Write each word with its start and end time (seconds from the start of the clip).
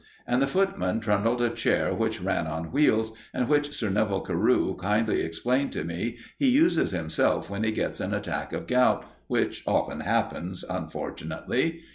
And 0.25 0.41
the 0.41 0.47
footman 0.47 0.99
trundled 0.99 1.43
a 1.43 1.51
chair 1.51 1.93
which 1.93 2.21
ran 2.23 2.47
on 2.47 2.71
wheels, 2.71 3.13
and 3.35 3.47
which 3.47 3.71
Sir 3.71 3.91
Neville 3.91 4.21
Carew 4.21 4.73
kindly 4.77 5.21
explained 5.21 5.71
to 5.73 5.83
me 5.83 6.17
he 6.39 6.49
uses 6.49 6.89
himself 6.89 7.51
when 7.51 7.63
he 7.63 7.71
gets 7.71 7.99
an 7.99 8.11
attack 8.11 8.51
of 8.51 8.65
gout, 8.65 9.05
which 9.27 9.63
often 9.67 9.99
happens, 9.99 10.65
unfortunately. 10.67 11.81